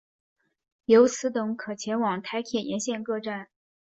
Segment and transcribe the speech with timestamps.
[0.85, 3.49] 由此等可前往台铁沿线各站。